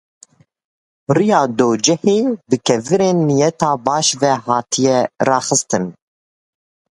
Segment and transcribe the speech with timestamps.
[1.15, 2.17] Rêya dojehê
[2.49, 5.85] bi kevirên niyeta baş ve hatiye raxistin.